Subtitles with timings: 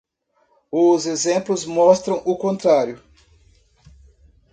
[0.71, 2.99] Os exemplos mostram o contrário.